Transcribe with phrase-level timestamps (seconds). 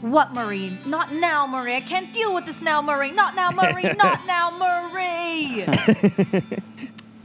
[0.00, 0.78] What, Marie?
[0.86, 1.74] Not now, Marie.
[1.74, 3.10] I can't deal with this now, Marie.
[3.22, 3.82] Not now, Marie.
[3.82, 5.64] Not now, Marie.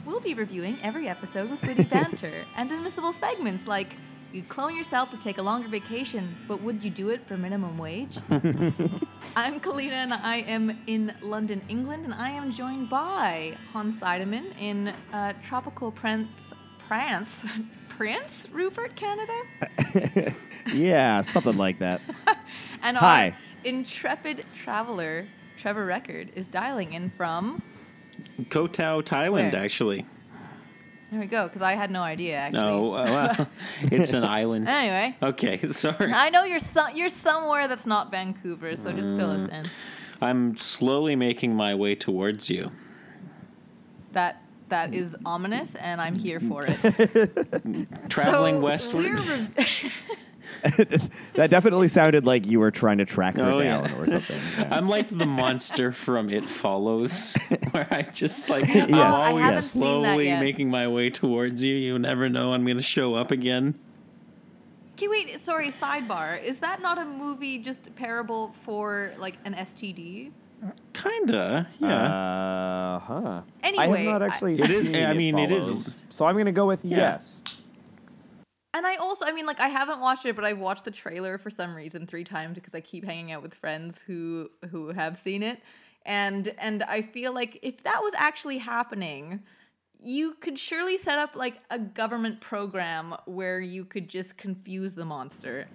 [0.06, 3.96] we'll be reviewing every episode with witty banter and admissible segments like
[4.32, 7.78] you'd clone yourself to take a longer vacation, but would you do it for minimum
[7.78, 8.18] wage?
[9.36, 14.52] I'm Kalina and I am in London, England, and I am joined by Hans Seidemann
[14.60, 16.54] in uh, tropical Prince,
[16.88, 17.46] France,
[17.98, 20.34] Prince Rupert, Canada.
[20.74, 22.02] yeah, something like that.
[22.86, 23.30] And Hi.
[23.30, 25.26] our intrepid traveler,
[25.58, 27.62] Trevor Record, is dialing in from.
[28.50, 29.56] Koh Tao, Thailand, Where?
[29.64, 30.06] actually.
[31.10, 32.60] There we go, because I had no idea actually.
[32.62, 33.06] No, uh,
[33.38, 33.48] well,
[33.84, 34.68] it's an island.
[34.68, 36.12] Anyway, Okay, sorry.
[36.12, 39.64] I know you're so- you're somewhere that's not Vancouver, so just fill us in.
[40.22, 42.70] I'm slowly making my way towards you.
[44.12, 44.42] That
[44.74, 46.78] that is ominous, and I'm here for it.
[48.10, 49.06] Traveling So westward.
[49.20, 50.00] we're rev-
[51.36, 53.82] That definitely sounded like you were trying to track her Oh, yeah.
[53.88, 54.40] down or something.
[54.58, 54.76] Yeah.
[54.76, 57.36] I'm like the monster from It Follows,
[57.72, 58.90] where I just like Yes.
[58.90, 61.76] I'm always haven't seen that slowly making my way towards you.
[61.76, 63.78] You never know I'm going to show up again.
[64.94, 65.40] Okay, wait.
[65.40, 65.70] Sorry.
[65.70, 66.44] Sidebar.
[66.44, 70.32] Is that not a movie just parable for like an STD?
[70.94, 72.06] Kinda, yeah.
[72.06, 73.42] Uh huh.
[73.64, 74.56] I Anyway, have not I- actually.
[74.60, 76.98] It is- I mean, it is- So I'm gonna go with Yeah.
[76.98, 77.42] yes.
[78.76, 81.38] And I also, I mean, like, I haven't watched it, but I've watched the trailer
[81.38, 85.18] for some reason three times because I keep hanging out with friends who who have
[85.18, 85.62] seen it,
[86.06, 89.42] and and I feel like if that was actually happening,
[90.02, 95.06] you could surely set up like a government program where you could just confuse the
[95.06, 95.68] monster.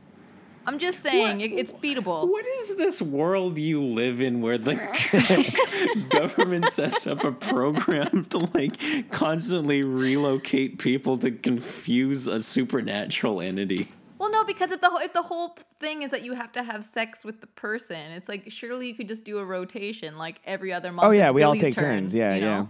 [0.69, 2.29] I'm just saying, it, it's beatable.
[2.29, 4.75] What is this world you live in where the
[6.11, 13.89] government sets up a program to like constantly relocate people to confuse a supernatural entity?
[14.19, 16.63] Well, no, because if the whole, if the whole thing is that you have to
[16.63, 20.39] have sex with the person, it's like surely you could just do a rotation like
[20.45, 21.07] every other month.
[21.07, 22.13] Oh yeah, it's we all take turn, turns.
[22.13, 22.59] Yeah, you yeah.
[22.59, 22.69] know?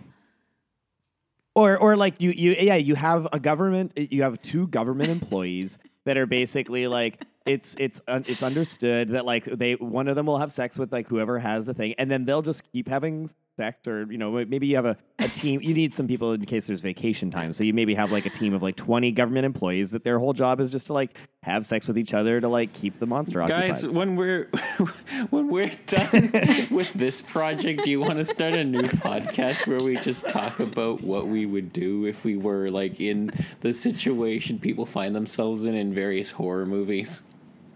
[1.56, 5.78] Or or like you you yeah you have a government you have two government employees
[6.08, 10.26] that are basically like it's it's un, it's understood that like they one of them
[10.26, 13.30] will have sex with like whoever has the thing and then they'll just keep having
[13.58, 16.66] or you know maybe you have a, a team you need some people in case
[16.66, 19.90] there's vacation time so you maybe have like a team of like 20 government employees
[19.90, 22.72] that their whole job is just to like have sex with each other to like
[22.72, 23.96] keep the monster Guys, occupied.
[23.96, 24.48] when we're
[25.30, 26.30] when we're done
[26.70, 30.60] with this project, do you want to start a new podcast where we just talk
[30.60, 33.30] about what we would do if we were like in
[33.60, 37.22] the situation people find themselves in in various horror movies?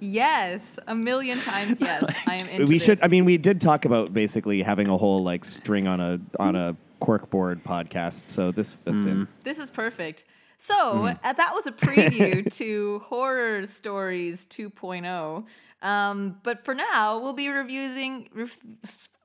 [0.03, 2.03] Yes, a million times yes.
[2.27, 3.05] I am into we should this.
[3.05, 6.57] I mean we did talk about basically having a whole like string on a on
[6.57, 9.29] a corkboard podcast so this fits in.
[9.45, 10.25] this is perfect.
[10.59, 15.45] So uh, that was a preview to Horror Stories 2.0.
[15.83, 18.29] Um, but for now, we'll be reviewing.
[18.33, 18.59] Rev-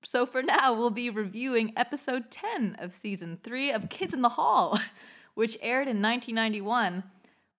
[0.03, 4.29] so for now, we'll be reviewing episode 10 of season three of Kids in the
[4.29, 4.79] Hall,
[5.35, 7.03] which aired in 1991,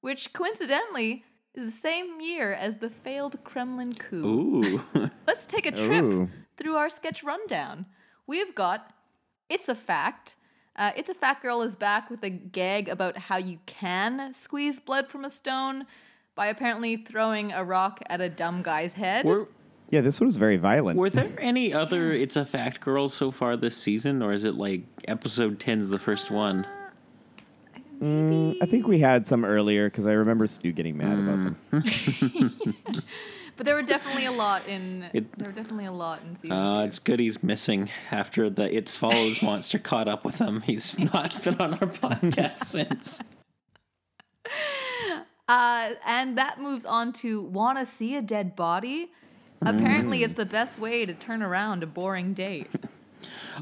[0.01, 4.25] which coincidentally is the same year as the failed Kremlin coup.
[4.25, 4.83] Ooh.
[5.27, 6.31] Let's take a trip Ooh.
[6.57, 7.87] through our sketch rundown.
[8.27, 8.93] We've got
[9.49, 10.37] It's a Fact.
[10.77, 14.79] Uh, it's a Fact Girl is back with a gag about how you can squeeze
[14.79, 15.87] blood from a stone
[16.37, 19.25] by apparently throwing a rock at a dumb guy's head.
[19.25, 19.49] were
[19.91, 20.97] Yeah, this one was very violent.
[20.99, 24.55] were there any other It's a Fact girls so far this season, or is it
[24.55, 26.65] like episode 10's the first one?
[28.01, 32.55] Mm, I think we had some earlier because I remember Stu getting mad about them.
[33.57, 36.53] but there were definitely a lot in It- there were definitely a lot in season
[36.57, 36.87] Uh, two.
[36.87, 40.61] it's good he's missing after the It Follows monster caught up with him.
[40.63, 43.21] He's not been on our podcast since.
[45.49, 49.11] Uh, and that moves on to wanna see a dead body.
[49.61, 52.69] Apparently, it's the best way to turn around a boring date.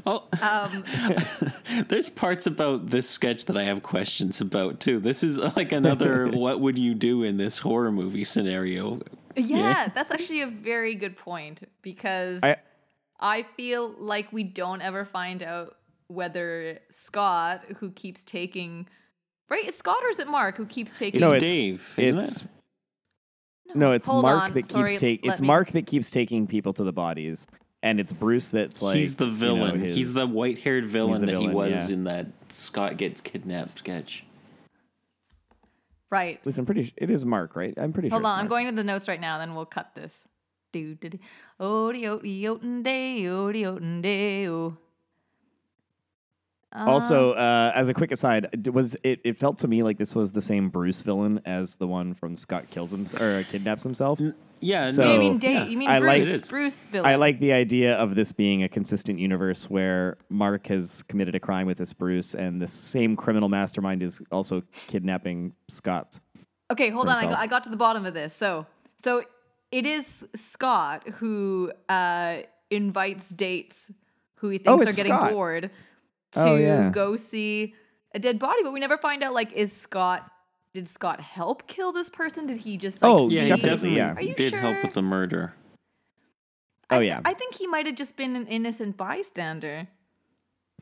[0.05, 0.83] Oh, Um,
[1.87, 4.99] there's parts about this sketch that I have questions about too.
[4.99, 9.01] This is like another what would you do in this horror movie scenario?
[9.35, 12.57] Yeah, that's actually a very good point because I-
[13.19, 15.75] I, feel like we don't ever find out
[16.07, 18.87] whether Scott, who keeps taking,
[19.49, 19.65] right?
[19.65, 21.21] Is Scott or is it Mark who keeps taking?
[21.21, 22.47] It's No, it's Dave, isn't it's it?
[23.75, 25.31] no, it's Hold Mark on, that sorry, keeps taking.
[25.31, 27.47] It's me- Mark that keeps taking people to the bodies,
[27.83, 29.79] and it's Bruce that's like he's the you know, villain.
[29.81, 31.93] his- he's the white-haired villain the that he was yeah.
[31.93, 34.23] in that Scott gets kidnapped sketch.
[36.09, 36.37] Right.
[36.39, 36.93] At least I'm pretty.
[36.95, 37.73] It is Mark, right?
[37.77, 38.29] I'm pretty Hold sure.
[38.29, 40.13] Hold on, it's I'm going to the notes right now, then we'll cut this.
[40.71, 41.19] Do do do.
[41.59, 44.47] Odi odi oten day, odi oten day.
[46.77, 46.89] Oh.
[46.91, 50.13] Also, Um, uh, as a quick aside, was it, it felt to me like this
[50.15, 53.83] was the same Bruce villain as the one from Scott kills him or uh, kidnaps
[53.83, 54.19] himself.
[54.59, 55.55] Yeah, So- you mean Dave?
[55.55, 55.65] yeah.
[55.65, 56.35] You mean I like- Bruce?
[56.35, 56.49] It is.
[56.49, 57.05] Bruce villain.
[57.05, 61.39] I like the idea of this being a consistent universe where Mark has committed a
[61.39, 66.19] crime with this Bruce, and the same criminal mastermind is also kidnapping Scott.
[66.71, 67.15] Okay, hold on.
[67.17, 67.37] I got.
[67.39, 68.33] I got to the bottom of this.
[68.33, 68.65] So,
[68.97, 69.23] so
[69.71, 72.37] it is Scott who uh,
[72.71, 73.91] invites dates
[74.35, 75.31] who he Oh, thinks are getting Scott.
[75.31, 75.71] bored
[76.37, 76.89] Oh, to Oh, yeah.
[76.89, 77.73] go see
[78.13, 79.33] a dead body, but we never find out.
[79.33, 80.29] Like, is Scott?
[80.73, 82.45] Did Scott help kill this person?
[82.47, 83.43] Did he just like Oh, Yeah, see?
[83.45, 84.13] he Definitely, definitely yeah.
[84.13, 85.53] Are you did help with the murder.
[86.89, 89.87] Oh I, yeah, I think he might have just been an innocent bystander.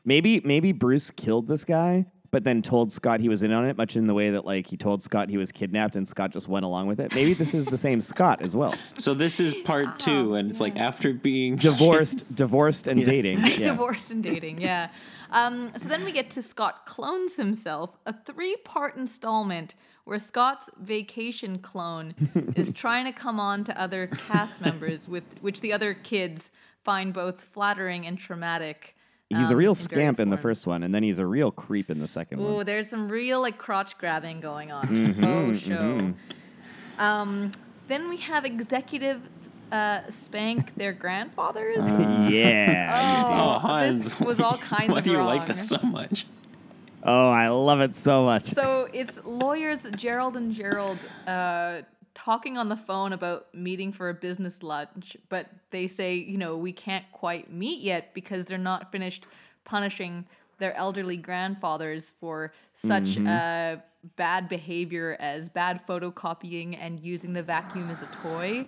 [0.04, 2.06] maybe maybe Bruce killed this guy,
[2.36, 4.68] but then told Scott he was in on it, much in the way that like
[4.68, 7.16] he told Scott he was kidnapped, and Scott just went along with it.
[7.16, 10.60] Maybe this is the same Scott as well, So this is part two, and it's
[10.60, 13.40] like after being divorced, divorced, and dating.
[13.46, 13.70] Yeah.
[13.70, 14.90] Divorced and dating, yeah.
[15.32, 20.70] Um, so then we get to Scott clones himself, a three part installment where Scott's
[20.78, 22.16] vacation clone
[22.58, 26.52] is trying to come on to other cast members, with which the other kids
[26.84, 28.95] find both flattering and traumatic.
[29.30, 31.90] He's a um, real scamp in the first one, and then he's a real creep
[31.90, 32.66] in the second Oh, one.
[32.66, 34.88] there's some real like crotch grabbing going on.
[34.88, 36.14] Mm-hmm, oh, show.
[37.04, 37.52] Um,
[37.88, 39.28] then we have executives
[39.72, 41.78] uh, spank their grandfathers.
[42.32, 42.92] Yeah.
[42.94, 45.28] Oh, Oh, Hans, this was all kinds Why of do you wrong.
[45.28, 46.28] like this so much?
[47.04, 48.46] Oh, I love it so much.
[48.54, 50.98] So it's lawyers Gerald and Gerald
[51.28, 51.82] uh,
[52.16, 56.58] talking on the phone about meeting for a business lunch, but they say, you know,
[56.58, 59.28] we can't quite meet yet because they're not finished
[59.66, 60.26] punishing
[60.58, 63.76] their elderly grandfathers for such uh,
[64.16, 68.64] bad behavior as bad photocopying and using the vacuum as a toy.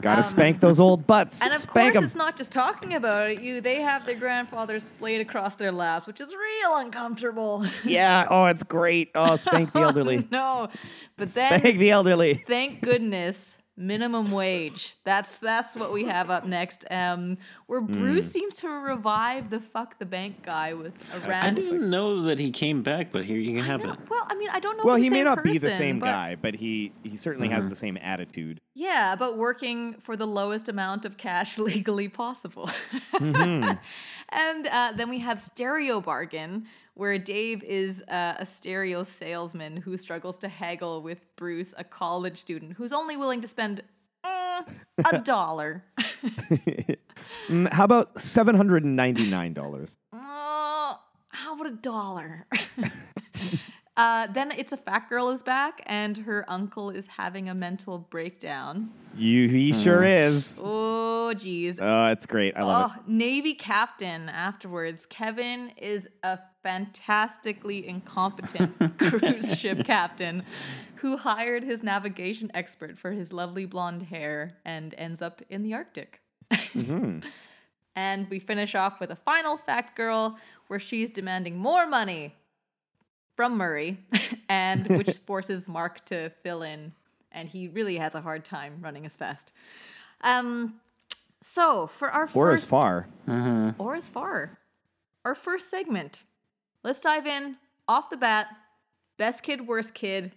[0.00, 1.40] Gotta spank those old butts.
[1.40, 2.04] um, And of spank course, 'em.
[2.04, 3.40] it's not just talking about it.
[3.42, 7.66] You, they have their grandfathers splayed across their laps, which is real uncomfortable.
[7.84, 8.26] Yeah.
[8.30, 9.10] Oh, it's great.
[9.14, 10.26] Oh, spank the elderly.
[10.30, 10.68] no,
[11.16, 12.42] but then Spank the elderly.
[12.46, 17.92] thank goodness minimum wage that's that's what we have up next um where Hmm.
[17.98, 22.22] bruce seems to revive the fuck the bank guy with a rant I didn't know
[22.22, 23.98] that he came back, but here you can have No, it.
[24.10, 25.58] well i mean i don't know Well, if he it's the may same not be
[25.58, 28.60] the same but- guy, but he he certainly has the same attitude.
[28.74, 32.68] yeah about working for the lowest amount of cash legally possible
[33.14, 33.72] Mm-hmm.
[34.30, 36.66] and uh, then we have stereo bargain
[37.00, 42.38] where dave is uh, a stereo salesman who struggles to haggle with bruce a college
[42.38, 43.82] student who's only willing to spend
[44.24, 44.62] uh,
[45.12, 45.82] a dollar
[47.48, 49.96] Mm, How about seven hundred and ninety nine dollars?
[50.12, 50.94] Uh,
[51.28, 52.46] how about a dollar?
[53.96, 57.98] uh, then it's a fat girl is back, and her uncle is having a mental
[57.98, 58.90] breakdown.
[59.16, 60.60] You he sure is.
[60.62, 61.78] Oh, geez.
[61.80, 62.56] Oh, it's great.
[62.56, 65.06] I love Oh, Navy captain afterwards.
[65.06, 70.44] Kevin is a fantastically incompetent cruise ship captain
[70.96, 75.74] who hired his navigation expert for his lovely blonde hair and ends up in the
[75.74, 76.20] Arctic.
[77.96, 80.38] And we finish off with a final fact girl
[80.68, 82.36] where she's demanding more money
[83.40, 83.96] from Murray
[84.50, 86.92] and which forces Mark to fill in
[87.32, 89.50] and he really has a hard time running as fast.
[90.20, 90.74] Um
[91.42, 92.28] so for our.
[92.34, 93.06] Or as first far.
[93.78, 94.58] or as far.
[95.24, 96.24] Our first segment.
[96.84, 97.56] Let's dive in
[97.88, 98.48] off the bat.
[99.16, 100.32] Best kid, worst kid.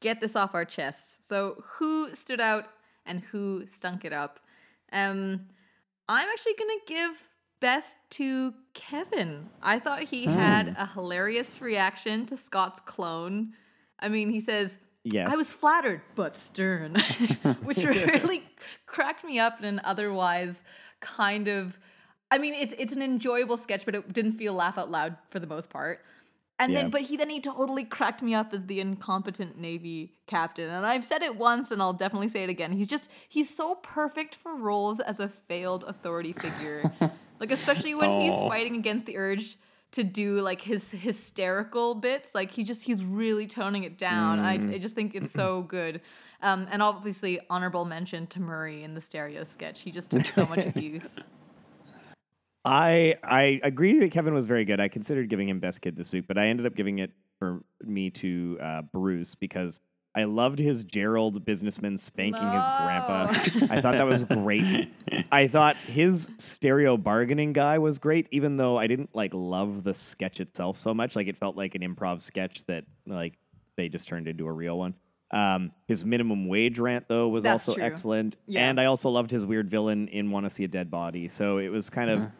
[0.00, 1.26] Get this off our chests.
[1.26, 2.66] So, who stood out
[3.06, 4.40] and who stunk it up?
[4.92, 5.46] Um,
[6.06, 7.28] I'm actually gonna give
[7.60, 9.48] best to Kevin.
[9.62, 10.32] I thought he hmm.
[10.32, 13.54] had a hilarious reaction to Scott's clone.
[13.98, 15.28] I mean, he says, Yes.
[15.30, 16.96] I was flattered, but stern,
[17.62, 18.42] which really
[18.86, 20.64] cracked me up in an otherwise
[20.98, 21.78] kind of.
[22.32, 25.38] I mean, it's it's an enjoyable sketch, but it didn't feel laugh out loud for
[25.38, 26.04] the most part.
[26.58, 26.82] And Yeah.
[26.82, 30.70] then, but he then he totally cracked me up as the incompetent Navy captain.
[30.70, 32.72] And I've said it once, and I'll definitely say it again.
[32.72, 36.90] He's just he's so perfect for roles as a failed authority figure,
[37.40, 38.48] like especially when he's Oh.
[38.48, 39.56] fighting against the urge
[39.92, 42.34] to do like his hysterical bits.
[42.34, 44.38] Like he just he's really toning it down.
[44.40, 46.00] I, I just think it's so good.
[46.42, 49.80] Um, and obviously honorable mention to Murray in the stereo sketch.
[49.80, 51.16] He just took so much abuse.
[52.64, 54.80] I I agree that Kevin was very good.
[54.80, 57.62] I considered giving him best kid this week, but I ended up giving it for
[57.84, 59.80] me to uh, Bruce because
[60.16, 63.26] I loved his Gerald businessman spanking his grandpa.
[63.70, 64.88] I thought that was great.
[65.30, 69.92] I thought his stereo bargaining guy was great, even though I didn't like love the
[69.92, 71.16] sketch itself so much.
[71.16, 73.34] Like it felt like an improv sketch that like
[73.76, 74.94] they just turned into a real one.
[75.32, 77.84] Um, his minimum wage rant though was That's also true.
[77.84, 78.68] excellent, Yeah.
[78.70, 81.28] and I also loved his weird villain in Want to See a Dead Body.
[81.28, 82.30] So it was kind of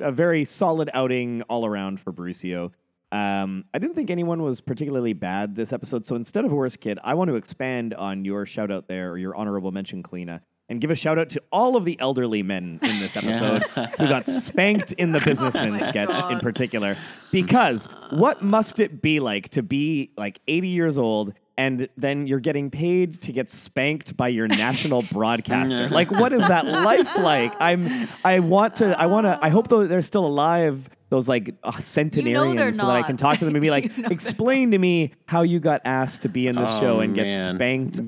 [0.00, 2.72] a very solid outing all around for Brucio.
[3.14, 6.04] Um, I didn't think anyone was particularly bad this episode.
[6.04, 9.18] So instead of worst kid, I want to expand on your shout out there or
[9.18, 12.80] your honorable mention, Kalina, and give a shout out to all of the elderly men
[12.82, 13.62] in this episode
[13.98, 16.96] who got spanked in the businessman Oh my sketch in particular.
[17.30, 22.40] Because what must it be like to be like 80 years old and then you're
[22.40, 25.88] getting paid to get spanked by your national broadcaster?
[25.88, 27.54] like, what is that life like?
[27.60, 28.08] I'm.
[28.24, 28.98] I want to.
[28.98, 29.38] I want to.
[29.40, 30.90] I hope though they're still alive.
[31.14, 33.92] Those like uh, centenarians, they're so that I can talk to them and be like,
[34.10, 37.54] explain to me how you got asked to be in this Oh, show and get
[37.54, 38.00] spanked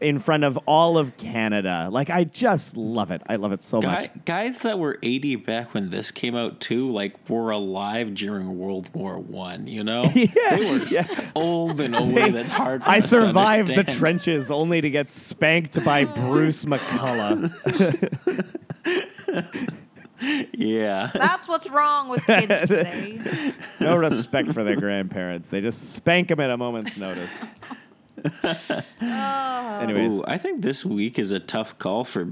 [0.00, 1.88] in front of all of Canada.
[1.90, 3.22] Like, I just love it.
[3.28, 4.24] I love it so Guy, much.
[4.24, 8.88] guys that were 80 back when this came out too, like were alive during World
[8.94, 9.66] War One.
[9.66, 11.30] You know, Yeah, they were yeah.
[11.34, 12.84] old in a way that's hard.
[12.84, 17.50] For I us to survived the trenches only to get spanked by Bruce McCulloch.
[20.52, 23.20] Yeah, That's what's wrong with kids today.
[23.80, 25.48] No respect for their grandparents.
[25.48, 27.30] They just spank them at a moment's notice.
[29.00, 32.28] Anyways, Ooh, I think this week is a tough call for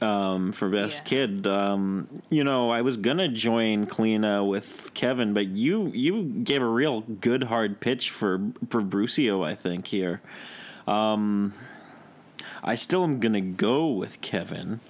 [0.00, 1.04] um, for best Yeah.
[1.04, 1.46] kid.
[1.46, 6.66] Um, you know, I was gonna join Kalina with Kevin, but you you gave a
[6.66, 9.44] real good hard pitch for for Brucio.
[9.46, 10.20] I think here.
[10.86, 11.52] Um,
[12.62, 14.80] I still am gonna go with Kevin.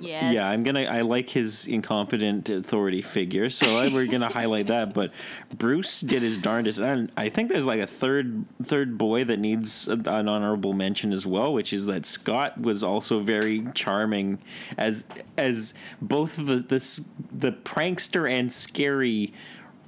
[0.00, 0.32] Yes.
[0.32, 0.84] Yeah, I'm gonna.
[0.84, 4.94] I like his incompetent authority figure, so I, we're gonna highlight that.
[4.94, 5.12] But
[5.56, 9.86] Bruce did his darndest, and I think there's like a third third boy that needs
[9.88, 14.38] an honorable mention as well, which is that Scott was also very charming
[14.78, 15.04] as
[15.36, 19.34] as both the this the prankster and scary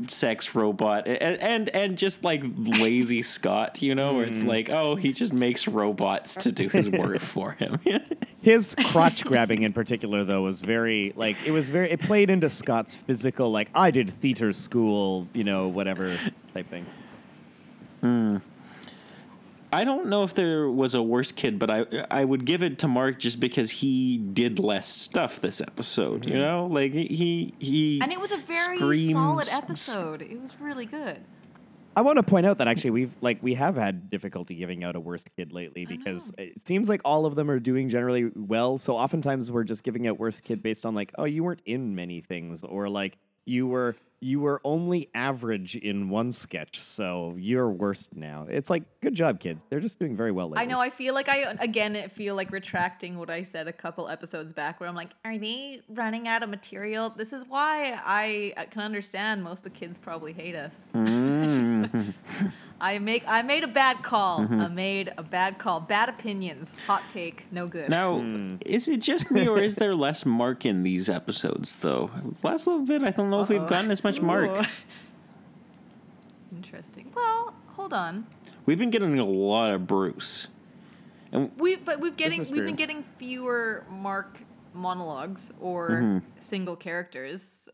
[0.08, 4.48] sex robot and and, and just like lazy Scott, you know, where it's hmm.
[4.48, 7.78] like, oh, he just makes robots to do his work for him.
[8.42, 11.90] his crotch grabbing in particular, though, was very like it was very.
[11.90, 16.16] It played into Scott's physical, like I did theater school, you know, whatever
[16.54, 16.86] type thing.
[18.00, 18.38] Hmm.
[19.72, 22.78] I don't know if there was a worse kid, but I I would give it
[22.80, 26.26] to Mark just because he did less stuff this episode.
[26.26, 26.40] You mm-hmm.
[26.40, 30.22] know, like he he, he And it was a very screamed solid episode.
[30.22, 31.20] It was really good.
[31.96, 34.96] I want to point out that actually we've like we have had difficulty giving out
[34.96, 38.78] a worst kid lately because it seems like all of them are doing generally well.
[38.78, 41.94] So oftentimes we're just giving out worst kid based on like, oh, you weren't in
[41.94, 47.70] many things, or like you were you were only average in one sketch, so you're
[47.70, 48.46] worst now.
[48.50, 49.62] It's like, good job, kids.
[49.70, 50.62] They're just doing very well lately.
[50.62, 50.78] I know.
[50.78, 54.78] I feel like I again feel like retracting what I said a couple episodes back,
[54.78, 57.10] where I'm like, are they running out of material?
[57.10, 60.88] This is why I uh, can understand most of the kids probably hate us.
[60.94, 62.10] Just-
[62.80, 64.40] I make I made a bad call.
[64.50, 65.80] I made a bad call.
[65.80, 66.72] Bad opinions.
[66.86, 67.46] Hot take.
[67.52, 67.90] No good.
[67.90, 68.20] Now,
[68.64, 72.10] is it just me or is there less Mark in these episodes though?
[72.42, 74.66] Last little bit, I don't know if we've gotten as much Mark.
[76.54, 77.12] Interesting.
[77.14, 78.26] Well, hold on.
[78.66, 80.48] We've been getting a lot of Bruce.
[81.32, 84.40] And we but we've getting we've been getting fewer Mark
[84.74, 86.18] monologues or Mm-hmm.
[86.40, 87.68] single characters,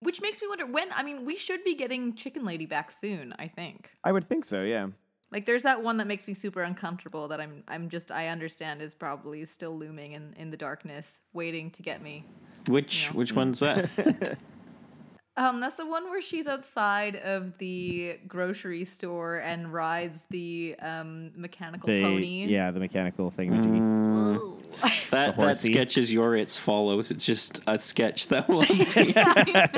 [0.00, 0.88] which makes me wonder when.
[0.92, 3.34] I mean, we should be getting Chicken Lady back soon.
[3.38, 3.90] I think.
[4.04, 4.62] I would think so.
[4.62, 4.88] Yeah.
[5.32, 7.28] Like, there's that one that makes me super uncomfortable.
[7.28, 11.70] That I'm I'm just I understand is probably still looming in in the darkness, waiting
[11.72, 12.24] to get me.
[12.66, 13.12] Which Yeah.
[13.12, 14.36] which one's that?
[15.36, 21.30] Um, that's the one where she's outside of the grocery store and rides the um
[21.36, 22.46] mechanical The pony.
[22.46, 23.54] yeah, the mechanical thing.
[23.54, 24.58] Ooh.
[25.10, 27.10] that that sketch is your It's follows.
[27.10, 28.86] It's just a sketch that will be.
[29.16, 29.68] I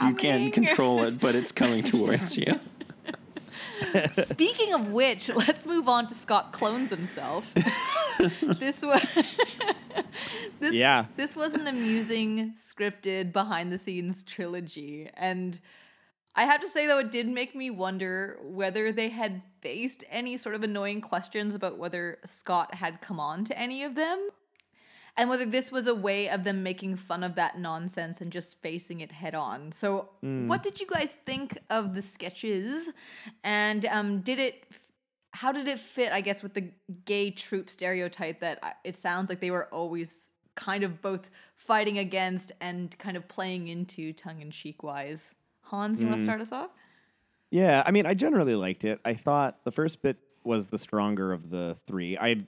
[0.00, 0.08] know.
[0.08, 2.58] you can't control it, but it's coming towards you.
[4.12, 7.54] Speaking of which, let's move on to Scott clones himself.
[8.42, 9.02] this was
[10.60, 11.06] this Yeah.
[11.16, 15.60] this was an amusing scripted behind the scenes trilogy and
[16.34, 20.36] I have to say though it did make me wonder whether they had faced any
[20.36, 24.28] sort of annoying questions about whether Scott had come on to any of them
[25.18, 28.62] and whether this was a way of them making fun of that nonsense and just
[28.62, 29.72] facing it head on.
[29.72, 30.46] So, mm.
[30.46, 32.90] what did you guys think of the sketches?
[33.42, 34.64] And um, did it?
[35.32, 36.12] How did it fit?
[36.12, 36.70] I guess with the
[37.04, 41.98] gay troop stereotype that uh, it sounds like they were always kind of both fighting
[41.98, 45.34] against and kind of playing into tongue in cheek wise.
[45.62, 46.26] Hans, you want to mm.
[46.26, 46.70] start us off?
[47.50, 49.00] Yeah, I mean, I generally liked it.
[49.04, 52.16] I thought the first bit was the stronger of the three.
[52.16, 52.46] I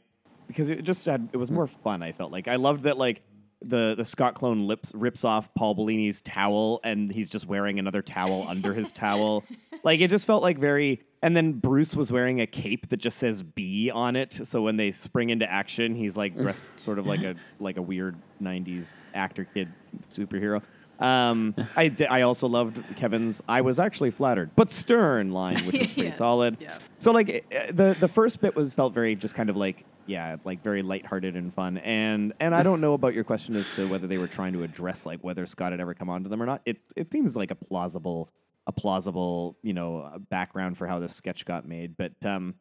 [0.50, 2.02] because it just had it was more fun.
[2.02, 3.22] I felt like I loved that like
[3.62, 8.00] the the Scott clone lips rips off Paul Bellini's towel and he's just wearing another
[8.02, 9.44] towel under his towel.
[9.82, 11.00] Like it just felt like very.
[11.22, 14.38] And then Bruce was wearing a cape that just says "B" on it.
[14.44, 17.82] So when they spring into action, he's like dressed sort of like a like a
[17.82, 19.72] weird '90s actor kid
[20.10, 20.60] superhero.
[20.98, 25.92] Um, I, I also loved Kevin's "I was actually flattered, but stern" line, which was
[25.94, 26.18] pretty Yes.
[26.18, 26.58] solid.
[26.60, 26.76] Yeah.
[26.98, 30.36] So like eh, the the first bit was felt very just kind of like yeah
[30.44, 33.86] like very lighthearted and fun and and I don't know about your question as to
[33.88, 36.46] whether they were trying to address like whether Scott had ever come onto them or
[36.46, 36.62] not.
[36.66, 38.30] It it seems like a plausible
[38.66, 42.54] a plausible you know uh, background for how this sketch got made, but um.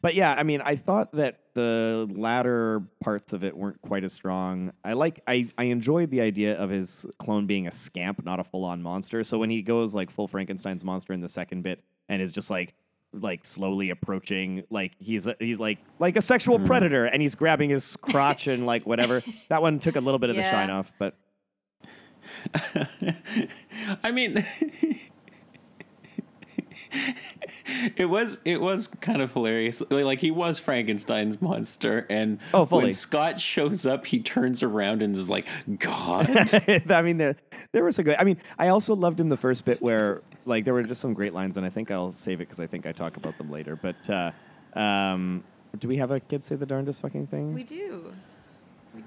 [0.00, 4.12] But yeah, I mean, I thought that the latter parts of it weren't quite as
[4.12, 4.72] strong.
[4.84, 8.44] I like, I, I enjoyed the idea of his clone being a scamp, not a
[8.44, 9.22] full-on monster.
[9.22, 12.50] So when he goes like full Frankenstein's monster in the second bit and is just
[12.50, 12.74] like,
[13.12, 16.66] like slowly approaching, like he's a, he's like like a sexual hmm.
[16.66, 19.22] predator, and he's grabbing his crotch and like whatever.
[19.48, 21.14] That one took a little bit of the shine off, but
[24.02, 24.44] I mean,
[27.96, 29.82] it was it was kind of hilarious.
[29.90, 35.14] Like he was Frankenstein's monster, and Oh, when Scott shows up, he turns around and
[35.16, 35.46] is like,
[35.78, 36.28] "God."
[36.90, 37.36] I mean, there
[37.72, 38.16] there was a good.
[38.18, 41.14] I mean, I also loved in the first bit where like there were just some
[41.14, 43.50] great lines, and I think I'll save it because I think I talk about them
[43.50, 43.76] later.
[43.76, 44.32] But uh,
[44.78, 45.44] um,
[45.78, 47.54] do we have a kid say the darndest fucking things?
[47.54, 48.12] We do.
[48.94, 49.02] We-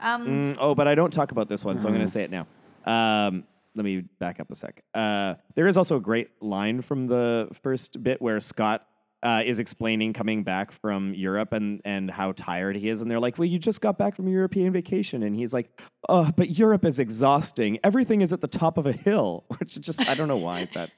[0.00, 2.22] Um, Mm, oh, but I don't talk about this one, so I'm going to say
[2.24, 2.46] it now.
[2.84, 3.44] Um,
[3.74, 4.82] let me back up a sec.
[4.94, 8.86] Uh, there is also a great line from the first bit where Scott
[9.24, 13.00] uh, is explaining coming back from Europe and, and how tired he is.
[13.00, 15.22] And they're like, Well, you just got back from a European vacation.
[15.22, 17.78] And he's like, Oh, but Europe is exhausting.
[17.82, 20.68] Everything is at the top of a hill, which just, I don't know why.
[20.74, 20.90] That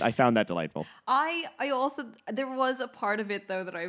[0.00, 0.86] I found that delightful.
[1.06, 3.88] I I also there was a part of it though that I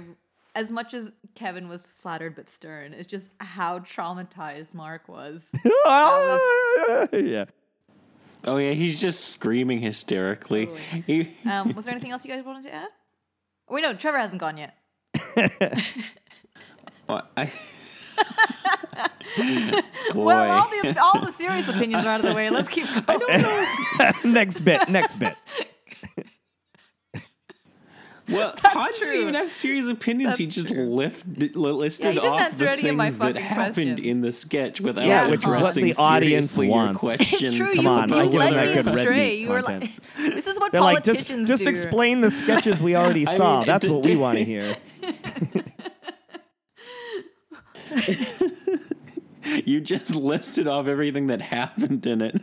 [0.56, 5.50] as much as Kevin was flattered but stern, it's just how traumatized Mark was.
[7.14, 7.46] yeah.
[8.46, 10.70] Oh yeah, he's just screaming hysterically.
[11.08, 12.90] He- Um, was there anything else you guys wanted to add?
[13.68, 14.76] Oh, wait, no, Trevor hasn't gone yet.
[17.08, 17.52] Well, I-
[20.16, 22.50] Well, all the all the serious opinions are out of the way.
[22.50, 23.04] Let's keep going.
[23.08, 24.32] I don't know.
[24.32, 24.88] Next bit.
[24.90, 25.36] Next bit.
[28.28, 30.38] Well, Hans didn't even have serious opinions.
[30.38, 30.84] he just true.
[30.84, 34.00] lift, li- Yeah, listed he off the any of my things that happened questions.
[34.00, 37.00] in the sketch without Yeah, which is what addressing the audience seriously your wants.
[37.00, 37.40] question.
[37.48, 37.76] It's true.
[37.76, 39.36] Come you on, you I led me good astray.
[39.36, 42.96] You were like, "This is what They're like, just, politicians just explain the sketches we
[42.96, 43.58] already I saw.
[43.60, 44.76] mean, That's d- what we want to hear.
[49.64, 52.42] You just listed off everything that happened in it,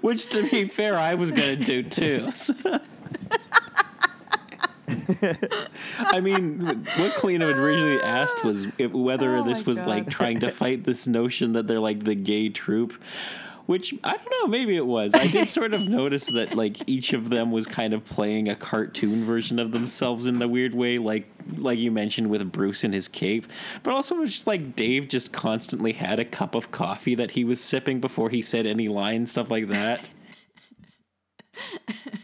[0.00, 2.30] which, to be fair, I was gonna do too.
[2.32, 2.54] so-
[5.98, 10.40] I mean, what Kalina had originally asked was if, whether Oh this was like trying
[10.40, 13.00] to fight this notion that they're like the gay troop.
[13.66, 15.14] Which I don't know, maybe it was.
[15.14, 18.56] I did sort of notice that like each of them was kind of playing a
[18.56, 22.92] cartoon version of themselves in the weird way, like like you mentioned with Bruce in
[22.92, 23.46] his cape.
[23.84, 27.30] But also it was just like Dave just constantly had a cup of coffee that
[27.32, 30.08] he was sipping before he said any line, stuff like that.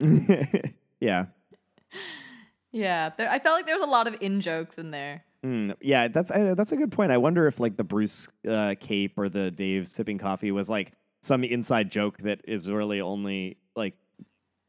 [1.00, 1.26] yeah.
[2.72, 5.24] Yeah, there, I felt like there was a lot of in jokes in there.
[5.44, 7.12] Mm, yeah, that's uh, that's a good point.
[7.12, 10.92] I wonder if like the Bruce uh, cape or the Dave sipping coffee was like
[11.22, 13.94] some inside joke that is really only like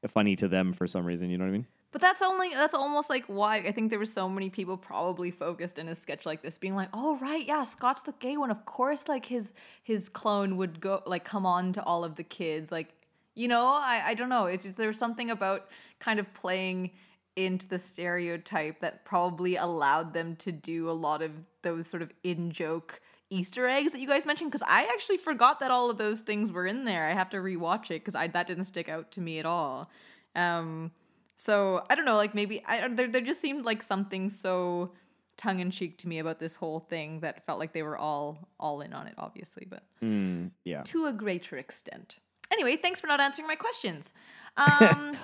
[0.08, 1.30] funny to them for some reason.
[1.30, 1.68] You know what I mean?
[1.96, 5.32] But that's only that's almost like why I think there were so many people probably
[5.32, 8.52] focused in a sketch like this, being like, "Oh right, yeah, Scott's the gay one.
[8.52, 12.24] Of course, like his his clone would go like come on to all of the
[12.24, 12.70] kids.
[12.70, 12.94] Like,
[13.36, 14.46] you know, I I don't know.
[14.46, 15.68] It's just there's something about
[16.00, 16.92] kind of playing
[17.36, 21.32] into the stereotype that probably allowed them to do a lot of
[21.64, 25.60] those sort of in joke Easter eggs that you guys mentioned because I actually forgot
[25.60, 27.10] that all of those things were in there.
[27.10, 29.90] I have to rewatch it because I that didn't stick out to me at all.
[30.36, 30.92] Um,
[31.36, 34.94] so I don't know, like maybe I there there just seemed like something so
[35.38, 38.48] tongue in cheek to me about this whole thing that felt like they were all
[38.60, 40.84] all in on it, obviously, but Mm, yeah.
[40.84, 42.18] to a greater extent.
[42.52, 44.14] Anyway, thanks for not answering my questions.
[44.58, 45.18] Um,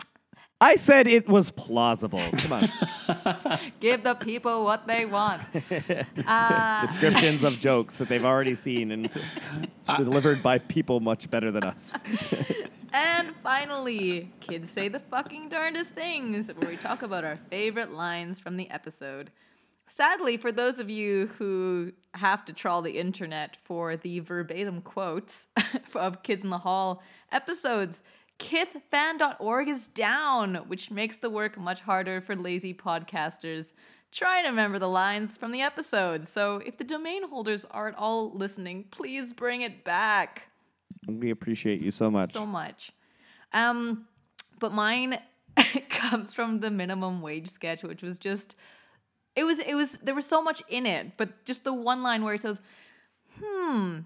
[0.59, 2.21] I said it was plausible.
[2.33, 3.59] Come on.
[3.79, 5.41] give the people what they want.
[6.27, 9.09] Uh, Descriptions of jokes that they've already seen and
[9.95, 11.93] delivered by people much better than us.
[12.93, 18.39] And finally, kids say the fucking darndest things, where we talk about our favorite lines
[18.39, 19.31] from the episode.
[19.87, 25.47] Sadly, for those of you who have to trawl the internet for the verbatim quotes
[25.95, 28.01] of Kids in the Hall episodes,
[28.39, 33.73] kithfan.org is down, which makes the work much harder for lazy podcasters
[34.11, 36.27] trying to remember the lines from the episode.
[36.27, 40.49] So if the domain holders aren't all listening, please bring it back
[41.07, 42.31] We appreciate you so much.
[42.31, 42.91] so much.
[43.53, 44.05] Um,
[44.59, 45.19] but mine
[45.89, 48.55] comes from the minimum wage sketch, which was just
[49.35, 52.23] it was it was there was so much in it, but just the one line
[52.23, 52.61] where he says,
[53.39, 53.99] "Hmm,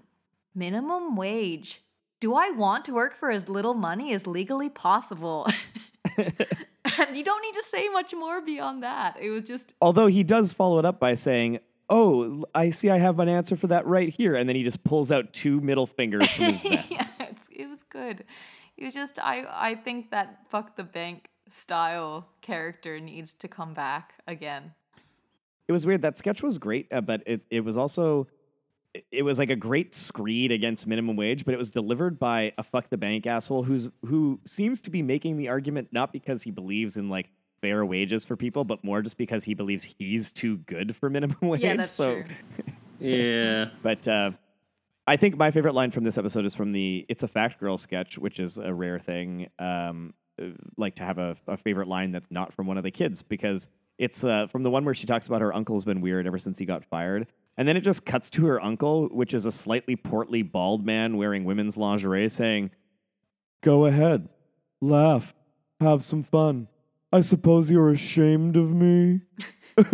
[0.54, 1.82] minimum wage.
[2.20, 5.46] Do I want to work for as little money as legally possible?"
[6.16, 9.16] and you don't need to say much more beyond that.
[9.20, 11.58] It was just Although he does follow it up by saying,
[11.90, 12.90] "Oh, I see.
[12.90, 15.60] I have an answer for that right here," and then he just pulls out two
[15.60, 16.90] middle fingers from his vest.
[16.92, 17.06] yeah,
[17.50, 18.24] it was good.
[18.80, 24.14] Was just I I think that fuck the bank style character needs to come back
[24.26, 24.72] again.
[25.68, 26.02] It was weird.
[26.02, 28.28] That sketch was great, uh, but it, it was also
[28.94, 32.52] it- it was like a great screed against minimum wage, but it was delivered by
[32.56, 36.42] a fuck the bank asshole who's who seems to be making the argument not because
[36.42, 37.28] he believes in like
[37.60, 41.36] fair wages for people, but more just because he believes he's too good for minimum
[41.42, 41.60] wage.
[41.62, 42.24] Yeah, that's so, true.
[43.00, 43.66] Yeah.
[43.82, 44.30] But uh,
[45.06, 47.76] I think my favorite line from this episode is from the "It's a Fact Girl"
[47.78, 49.48] sketch, which is a rare thing.
[49.58, 52.90] Um, uh, like to have a, a favorite line that's not from one of the
[52.90, 56.26] kids because it's uh, from the one where she talks about her uncle's been weird
[56.26, 57.26] ever since he got fired.
[57.56, 61.16] And then it just cuts to her uncle, which is a slightly portly bald man
[61.16, 62.70] wearing women's lingerie, saying,
[63.62, 64.28] Go ahead,
[64.80, 65.34] laugh,
[65.80, 66.68] have some fun.
[67.12, 69.22] I suppose you're ashamed of me.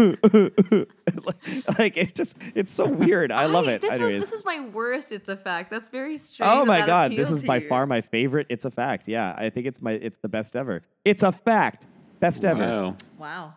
[1.79, 3.33] like it just it's so weird.
[3.33, 3.81] I love it.
[3.81, 4.15] This, Anyways.
[4.15, 5.11] was, this is my worst.
[5.11, 5.71] It's a fact.
[5.71, 6.51] That's very strange.
[6.53, 7.69] Oh my god, this is by you.
[7.69, 8.47] far my favorite.
[8.49, 9.09] It's a fact.
[9.09, 10.83] Yeah, I think it's my it's the best ever.
[11.05, 11.87] It's a fact.
[12.21, 12.97] Best ever.
[13.19, 13.55] Wow.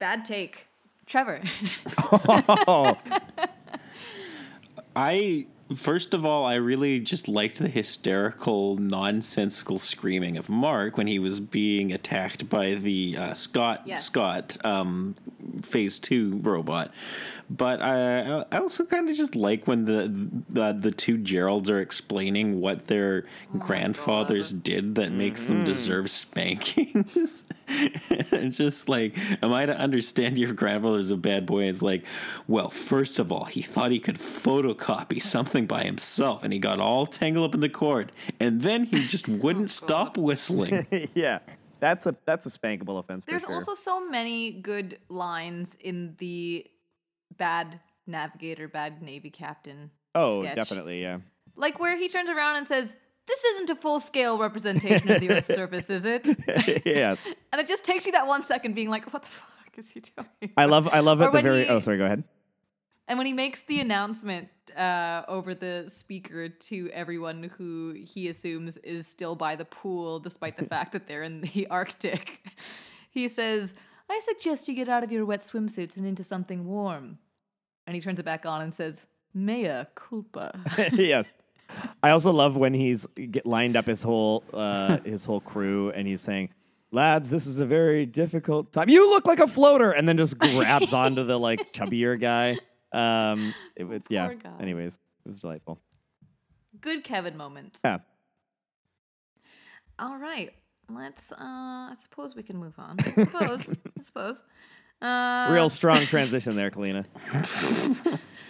[0.00, 0.66] Wow, bad take,
[1.06, 1.42] Trevor.
[2.12, 2.96] Oh,
[4.96, 11.06] I first of all, I really just liked the hysterical, nonsensical screaming of Mark when
[11.06, 14.04] he was being attacked by the uh, Scott Yes.
[14.04, 15.14] Scott um,
[15.62, 16.92] Phase Two robot.
[17.50, 20.08] But I, I also kind of just like when the,
[20.48, 23.24] the the two Geralds are explaining what their
[23.58, 27.44] grandfathers did that makes them deserve spankings.
[28.10, 31.64] it's just like, am I to understand your grandfather grandfather's a bad boy?
[31.64, 32.04] It's like,
[32.46, 36.80] well, first of all, he thought he could photocopy something by himself, and he got
[36.80, 40.86] all tangled up in the cord, and then he just oh, wouldn't stop whistling.
[41.14, 41.40] yeah.
[41.80, 43.54] That's a that's a spankable offense for There's sure.
[43.54, 46.66] also so many good lines in the
[47.36, 49.92] bad navigator, bad navy captain.
[50.16, 50.56] oh, sketch.
[50.56, 51.18] definitely, yeah.
[51.54, 52.96] Like where he turns around and says,
[53.28, 56.26] "This isn't a full scale representation of the Earth's surface, is it?"
[56.84, 57.26] yes.
[57.52, 60.00] And it just takes you that one second, being like, "What the fuck is he
[60.00, 62.24] doing?" I love I love at the very he- Oh, sorry, go ahead.
[63.06, 68.76] And when he makes the announcement uh, over the speaker to everyone who he assumes
[68.78, 72.46] is still by the pool, despite the fact that they're in the Arctic,
[73.10, 73.72] he says,
[74.10, 77.16] I suggest you get out of your wet swimsuits and into something warm.
[77.86, 80.60] And he turns it back on and says, Mea culpa.
[80.92, 81.24] yes.
[82.02, 86.06] I also love when he's get lined up his whole uh, his whole crew and
[86.06, 86.50] he's saying,
[86.92, 88.88] "Lads, this is a very difficult time.
[88.88, 92.56] You look like a floater," and then just grabs onto the like chubbier guy.
[92.92, 94.32] Um, it would, yeah.
[94.34, 94.50] Guy.
[94.60, 94.94] Anyways,
[95.26, 95.78] it was delightful.
[96.80, 97.78] Good Kevin moment.
[97.84, 97.98] Yeah.
[99.98, 100.52] All right.
[100.90, 102.96] Let's, uh, I suppose we can move on.
[103.00, 103.68] I suppose.
[103.68, 104.36] I suppose.
[105.02, 107.04] Uh, Real strong transition there, Kalina.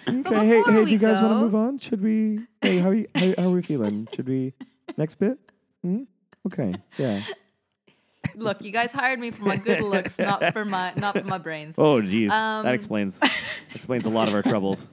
[0.08, 1.78] Okay, hey, hey, do you guys want to move on?
[1.78, 2.40] Should we?
[2.62, 4.08] Hey, how, are you, how, how are we feeling?
[4.14, 4.54] Should we?
[4.96, 5.38] Next bit?
[5.82, 6.04] Hmm?
[6.46, 7.20] Okay, yeah.
[8.34, 11.38] Look, you guys hired me for my good looks, not for my not for my
[11.38, 11.74] brains.
[11.76, 13.20] Oh, geez, Um, that explains
[13.74, 14.86] explains a lot of our troubles.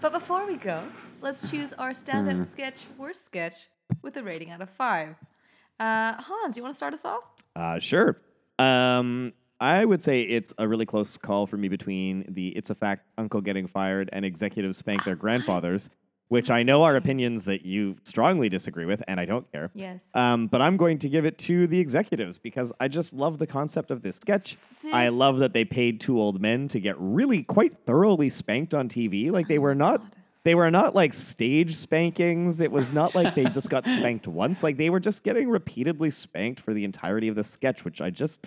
[0.00, 0.82] But before we go,
[1.20, 3.68] let's choose our standout sketch, worst sketch,
[4.02, 5.16] with a rating out of five.
[5.78, 7.22] Uh, Hans, you want to start us off?
[7.54, 8.20] Uh, sure.
[8.58, 12.74] Um, I would say it's a really close call for me between the "It's a
[12.74, 15.88] Fact" uncle getting fired and executives spank their grandfathers,
[16.28, 19.70] which I know are opinions that you strongly disagree with, and I don't care.
[19.74, 20.00] Yes.
[20.14, 23.46] Um, but I'm going to give it to the executives because I just love the
[23.46, 24.56] concept of this sketch.
[24.92, 28.88] I love that they paid two old men to get really quite thoroughly spanked on
[28.88, 29.30] TV.
[29.30, 30.02] Like they were not
[30.44, 32.60] they were not like stage spankings.
[32.60, 34.62] It was not like they just got spanked once.
[34.62, 38.10] Like they were just getting repeatedly spanked for the entirety of the sketch, which I
[38.10, 38.38] just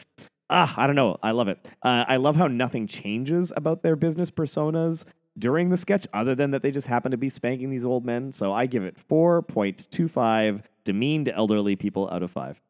[0.51, 1.17] ah, I don't know.
[1.23, 1.65] I love it.
[1.81, 5.05] Uh, I love how nothing changes about their business personas
[5.39, 8.31] during the sketch, other than that they just happen to be spanking these old men.
[8.33, 12.61] So I give it 4.25 demeaned elderly people out of five.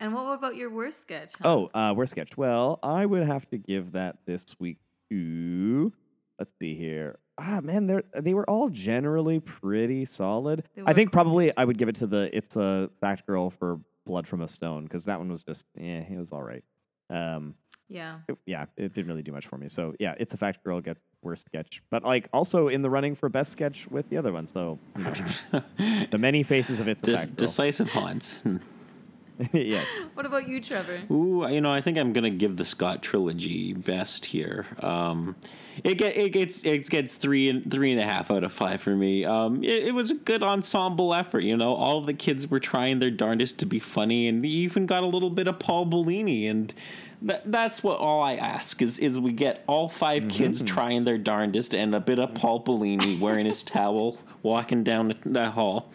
[0.00, 1.32] And what about your worst sketch?
[1.44, 2.36] Oh, uh, worst sketch.
[2.36, 4.78] Well, I would have to give that this week
[5.10, 5.92] to
[6.38, 7.18] let's see here.
[7.38, 10.64] Ah, man, they they were all generally pretty solid.
[10.86, 14.26] I think probably I would give it to the it's a fact girl for Blood
[14.26, 16.64] from a Stone because that one was just yeah, it was all right.
[17.12, 17.54] Um,
[17.88, 18.20] Yeah.
[18.28, 19.68] it- yeah, it didn't really do much for me.
[19.68, 23.14] So yeah, it's a fact girl gets worst sketch, but like also in the running
[23.14, 24.46] for best sketch with the other one.
[24.48, 25.12] So you know,
[26.10, 27.36] the many faces of it's a Des- fact girl.
[27.36, 28.42] decisive Hans.
[29.52, 29.86] Yes.
[30.14, 31.00] What about you, Trevor?
[31.10, 34.66] Ooh, you know, I think I'm gonna give the Scott trilogy best here.
[34.80, 35.36] Um,
[35.82, 38.80] it get it gets it gets three and three and a half out of five
[38.80, 39.24] for me.
[39.24, 41.40] Um, it, it was a good ensemble effort.
[41.40, 44.86] You know, all the kids were trying their darndest to be funny, and you even
[44.86, 46.72] got a little bit of Paul Bellini, and
[47.22, 51.18] that, that's what all I ask is is we get all 5 kids trying their
[51.18, 55.90] darndest, and a bit of Paul Bellini wearing his towel, walking down the, the hall.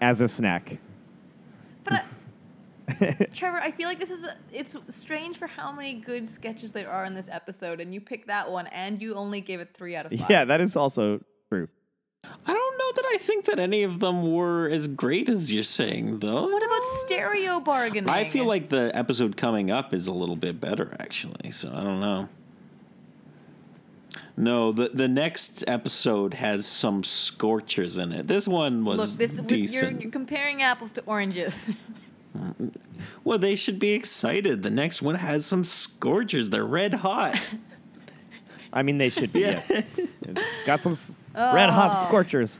[0.00, 0.78] As a snack.
[1.84, 2.02] But I,
[3.32, 6.90] Trevor, I feel like this is a, it's strange for how many good sketches there
[6.90, 9.96] are in this episode, and you pick that one, and you only gave it three
[9.96, 10.30] out of five.
[10.30, 11.20] Yeah, that is also
[11.50, 11.68] true.
[12.24, 15.62] I don't know that I think that any of them were as great as you're
[15.62, 16.46] saying, though.
[16.48, 18.08] What about stereo bargaining?
[18.10, 21.50] I feel like the episode coming up is a little bit better, actually.
[21.50, 22.28] So I don't know.
[24.36, 28.26] No, the the next episode has some scorchers in it.
[28.26, 30.02] This one was look this with- you're, decent.
[30.02, 31.66] you're comparing apples to oranges.
[33.24, 34.62] Well, they should be excited.
[34.62, 36.50] The next one has some scorchers.
[36.50, 37.50] They're red hot.
[38.72, 39.40] I mean, they should be.
[39.40, 39.62] Yeah.
[39.70, 39.82] yeah.
[40.66, 42.02] Got some s- red hot Oh.
[42.08, 42.58] scorchers.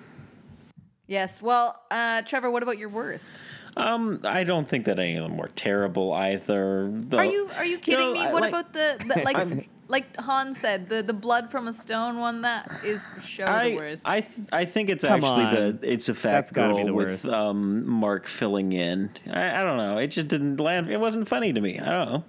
[1.06, 1.42] yes.
[1.42, 3.40] Well, uh, Trevor, what about your worst?
[3.76, 6.88] um, I don't think that any of them were terrible either.
[6.92, 7.18] though.
[7.18, 8.26] Are you are you kidding know, me?
[8.26, 11.68] I What like- about the, the like I'm- like Han said the the blood from
[11.68, 14.03] a stone one that is for sure the I, worst.
[14.07, 15.55] I, th- I think it's Come actually on.
[15.55, 17.27] the it's a That's fact gotta girl be the with worst.
[17.27, 19.11] um, Mark filling in.
[19.31, 19.99] I, I don't know.
[19.99, 20.90] It just didn't land.
[20.90, 21.79] It wasn't funny to me.
[21.79, 22.25] I don't know.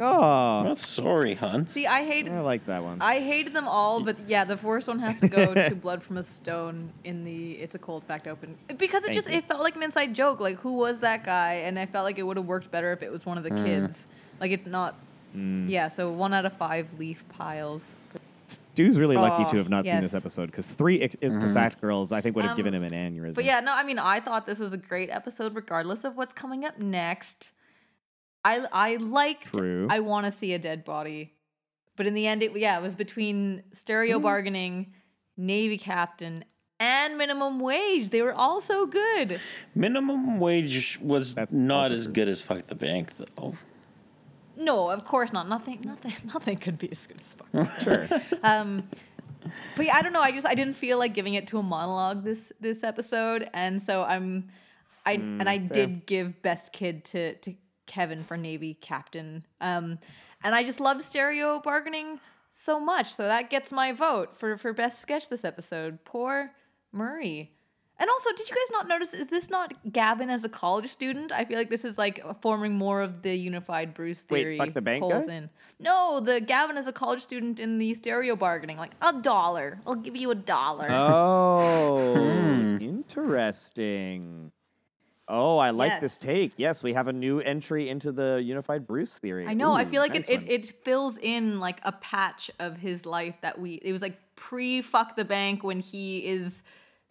[0.00, 1.72] Oh, Well, sorry, Hans.
[1.72, 3.02] See, I hated I like that one.
[3.02, 6.18] I hated them all, but yeah, the first one has to go to Blood from
[6.18, 9.38] a Stone in the It's a Cold Fact Open because it Thank just you.
[9.38, 10.38] it felt like an inside joke.
[10.38, 11.54] Like who was that guy?
[11.54, 13.50] And I felt like it would have worked better if it was one of the
[13.50, 13.64] Mm.
[13.64, 14.06] kids.
[14.40, 14.94] Like it's not.
[15.36, 15.68] Mm.
[15.68, 17.96] Yeah, so one out of five leaf piles.
[18.46, 20.22] Stu's really lucky Oh, to have not seen this yes.
[20.22, 21.40] episode because three it's Mm-hmm.
[21.48, 23.34] the fact girls I think would have Um, given him an aneurysm.
[23.34, 26.32] But yeah, no, I mean, I thought this was a great episode, regardless of what's
[26.34, 27.50] coming up next.
[28.44, 29.52] I I liked.
[29.52, 29.88] True.
[29.90, 31.34] I want to see a dead body,
[31.96, 34.94] but in the end, it yeah, it was between stereo bargaining,
[35.36, 36.44] Navy captain,
[36.78, 38.10] and minimum wage.
[38.10, 39.40] They were all so good.
[39.74, 43.54] Minimum wage was That's not as good as fuck the bank though.
[44.58, 45.48] No, of course not.
[45.48, 47.80] Nothing, nothing, nothing could be as good as fuck.
[47.82, 48.08] sure.
[48.42, 48.88] um,
[49.76, 50.20] but yeah, I don't know.
[50.20, 53.80] I just I didn't feel like giving it to a monologue this this episode, and
[53.80, 54.48] so I'm,
[55.06, 55.68] I and I fair.
[55.68, 57.54] did give best kid to to
[57.86, 59.46] Kevin for Navy captain.
[59.60, 59.98] Um,
[60.42, 64.72] and I just love stereo bargaining so much, so that gets my vote for for
[64.72, 66.04] best sketch this episode.
[66.04, 66.50] Poor
[66.92, 67.52] Murray.
[68.00, 69.12] And also, did you guys not notice?
[69.12, 71.32] Is this not Gavin as a college student?
[71.32, 74.38] I feel like this is like forming more of the unified Bruce theory.
[74.40, 74.58] Wait, theory.
[74.58, 75.34] fuck the bank holes guy?
[75.34, 75.50] in.
[75.80, 79.80] No, the Gavin as a college student in the stereo bargaining, like a dollar.
[79.86, 80.86] I'll give you a dollar.
[80.90, 82.78] Oh, Hmm.
[82.80, 84.52] interesting.
[85.30, 86.00] Oh, I like Yes.
[86.00, 86.52] this take.
[86.56, 89.46] Yes, we have a new entry into the unified Bruce theory.
[89.46, 89.74] I know.
[89.74, 93.34] I feel like nice it, it, it fills in like a patch of his life
[93.42, 93.74] that we.
[93.74, 96.62] It was like pre fuck the bank when he is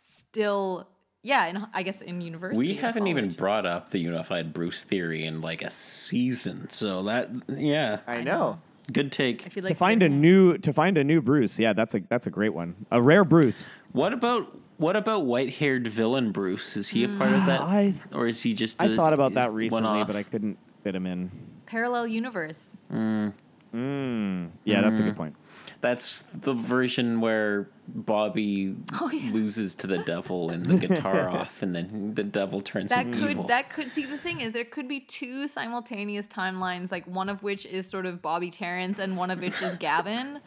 [0.07, 0.87] still
[1.23, 1.47] yeah.
[1.47, 2.57] In, I guess in university.
[2.57, 7.29] We haven't even brought up the unified Bruce theory in like a season, so that
[7.49, 8.31] yeah, I I know.
[8.31, 8.59] know.
[8.93, 9.41] good I take.
[9.51, 11.59] feel like to find a new to find a new Bruce.
[11.59, 12.85] Yeah, that's a that's a great one.
[12.91, 13.67] A rare Bruce.
[13.91, 16.77] What about what about white haired villain Bruce?
[16.77, 18.81] Is he a part of that, I or is he just?
[18.81, 21.31] I a- thought about that recently, but I couldn't fit him in.
[21.65, 22.73] parallel universe.
[22.93, 23.33] Mm.
[23.73, 24.49] Mm.
[24.63, 25.05] Yeah, that's a Mm.
[25.05, 25.35] good point.
[25.81, 29.31] That's the version where Bobby Oh, yeah.
[29.31, 33.13] loses to the devil and the guitar off, and then the devil turns That him
[33.13, 33.43] could evil.
[33.45, 37.43] that could see the thing is there could be two simultaneous timelines, like one of
[37.43, 40.39] which is sort of Bobby Terrance and one of which is Gavin,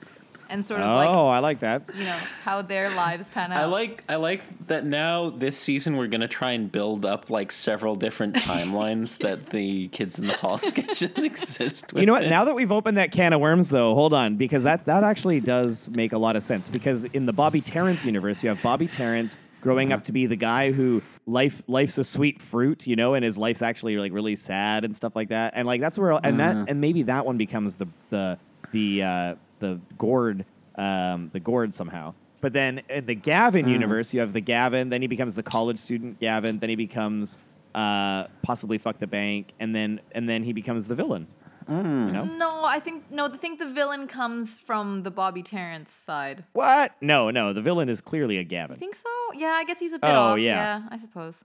[0.50, 1.82] and sort of Oh, like I like that.
[1.96, 3.60] you know how their lives pan out.
[3.62, 7.52] I like I like that now this season we're gonna try and build up like
[7.52, 11.92] several different timelines that the kids in the hall sketches exist.
[11.92, 12.02] With.
[12.02, 12.28] You know what?
[12.28, 15.40] Now that we've opened that can of worms, though, hold on, because that that actually
[15.40, 16.68] does make a lot of sense.
[16.68, 20.36] Because in the Bobby Terrance universe, you have Bobby Terrance growing up to be the
[20.36, 24.34] guy who life life's a sweet fruit, you know, and his life's actually like really
[24.34, 25.52] sad and stuff like that.
[25.54, 28.38] And like that's where and that and maybe that one becomes the the
[28.72, 30.44] the uh, the gourd
[30.76, 32.14] um, the gourd somehow.
[32.40, 34.88] But then in the Gavin universe, you have the Gavin.
[34.88, 36.58] Then he becomes the college student Gavin.
[36.58, 37.36] Then he becomes
[37.74, 41.26] uh, possibly fuck the bank, and then and then he becomes the villain.
[41.68, 42.24] You know?
[42.24, 43.26] No, I think no.
[43.26, 46.42] I think the villain comes from the Bobby Terrance side.
[46.52, 46.92] What?
[47.00, 47.52] No, no.
[47.52, 48.74] The villain is clearly a Gavin.
[48.74, 49.08] I think so.
[49.36, 50.38] Yeah, I guess he's a bit Oh, off.
[50.40, 50.82] yeah.
[50.90, 51.44] I suppose.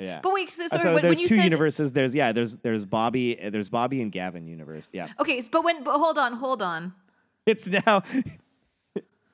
[0.00, 0.18] Yeah.
[0.24, 1.92] But wait, so, Uh, sorry, so when, there's when you two said universes.
[1.92, 2.32] There's yeah.
[2.32, 3.40] There's there's Bobby.
[3.40, 4.88] uh, There's Bobby and Gavin universe.
[4.92, 5.06] Yeah.
[5.20, 6.92] okay, but when but hold on, hold on.
[7.46, 8.02] It's now.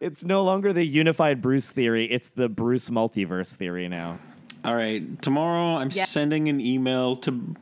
[0.00, 2.10] It's no longer the unified Bruce theory.
[2.10, 4.18] It's the Bruce multiverse theory now.
[4.64, 6.06] All right, tomorrow I'm Yeah.
[6.06, 7.54] sending an email to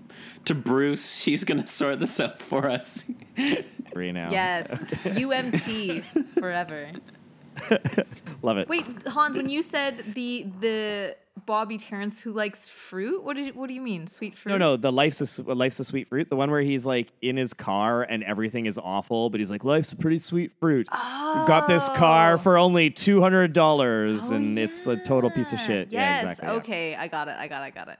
[0.44, 1.20] to Bruce.
[1.26, 3.02] He's gonna sort this out for us.
[3.36, 4.30] Theory now.
[4.30, 4.68] Yes,
[5.04, 6.04] UMT
[6.38, 6.90] forever.
[8.42, 8.68] Love it.
[8.68, 13.52] Wait, Hans, when you said the the Bobby Terrance who likes fruit, what did you,
[13.52, 14.52] what do you mean, sweet fruit?
[14.52, 16.28] No, no, the life's a, life's a sweet fruit.
[16.30, 19.64] The one where he's like in his car and everything is awful, but he's like,
[19.64, 20.88] life's a pretty sweet fruit.
[20.90, 22.38] Got this car Oh.
[22.38, 25.92] for only two hundred dollars, Oh, and it's a total piece of shit.
[25.92, 25.92] Yes.
[25.92, 26.48] Yeah, exactly.
[26.48, 26.54] yeah.
[26.54, 27.36] Okay, I got it.
[27.38, 27.66] I got it.
[27.66, 27.98] I got it.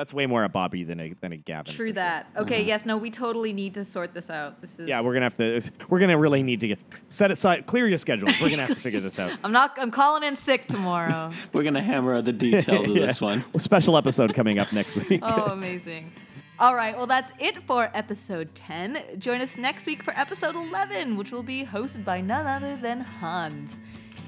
[0.00, 1.74] That's way more a Bobby than a than a Gavin.
[1.74, 2.26] True that.
[2.34, 2.60] Okay.
[2.60, 2.68] Mm-hmm.
[2.68, 2.86] Yes.
[2.86, 2.96] No.
[2.96, 4.58] We totally need to sort this out.
[4.62, 4.88] This is.
[4.88, 5.60] Yeah, we're gonna have to.
[5.90, 6.78] We're gonna really need to get
[7.10, 8.32] set aside, clear your schedules.
[8.40, 9.30] We're gonna have to figure this out.
[9.44, 9.76] I'm not.
[9.78, 11.32] I'm calling in sick tomorrow.
[11.52, 13.04] We're gonna hammer out the details of Yeah.
[13.08, 13.44] this one.
[13.54, 15.20] A special episode coming up next week.
[15.22, 16.12] oh, amazing.
[16.58, 16.96] All right.
[16.96, 19.18] Well, that's it for episode 10.
[19.18, 23.00] Join us next week for episode 11, which will be hosted by none other than
[23.02, 23.78] Hans.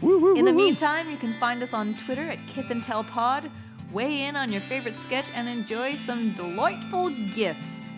[0.02, 0.64] Woo, woo, In the woo, woo.
[0.66, 3.50] meantime, you can find us on Twitter at Kith and Tell Pod.
[3.92, 7.90] Weigh in on your favorite sketch and enjoy some delightful gifts.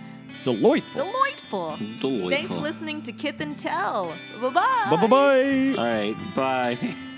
[0.43, 1.77] delightful.
[1.99, 2.31] Delightful.
[2.31, 4.13] Thanks for listening to Kith and Tell.
[4.41, 4.87] Bye bye.
[4.91, 5.75] Bye bye bye.
[5.79, 6.95] All right, bye.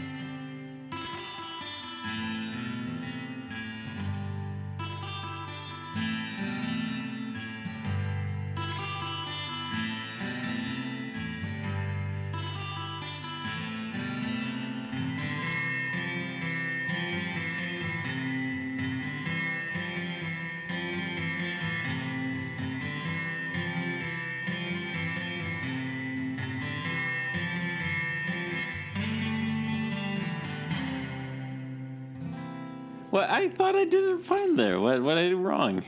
[33.86, 34.80] I didn't find there.
[34.80, 35.84] What what I did wrong?